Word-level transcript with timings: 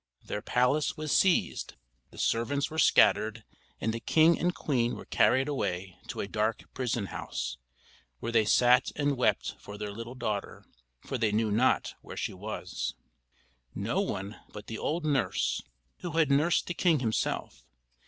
Their 0.25 0.41
palace 0.41 0.97
was 0.97 1.11
seized, 1.15 1.75
the 2.09 2.17
servants 2.17 2.71
were 2.71 2.79
scattered, 2.79 3.43
and 3.79 3.93
the 3.93 3.99
king 3.99 4.39
and 4.39 4.51
queen 4.51 4.95
were 4.95 5.05
carried 5.05 5.47
away 5.47 5.99
to 6.07 6.21
a 6.21 6.27
dark 6.27 6.63
prison 6.73 7.05
house, 7.05 7.59
where 8.19 8.31
they 8.31 8.43
sat 8.45 8.91
and 8.95 9.15
wept 9.15 9.53
for 9.59 9.77
their 9.77 9.91
little 9.91 10.15
daughter, 10.15 10.65
for 11.01 11.19
they 11.19 11.31
knew 11.31 11.51
not 11.51 11.93
where 12.01 12.17
she 12.17 12.33
was. 12.33 12.95
No 13.75 14.01
one 14.01 14.29
knew 14.31 14.37
but 14.53 14.65
the 14.65 14.79
old 14.79 15.05
nurse, 15.05 15.61
who 15.99 16.13
had 16.13 16.31
nursed 16.31 16.65
the 16.65 16.73
king 16.73 16.97
himself. 16.99 17.63